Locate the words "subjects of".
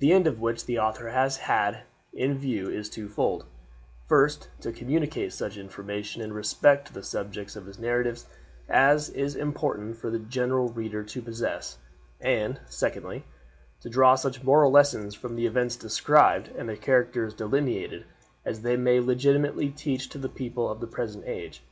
7.04-7.66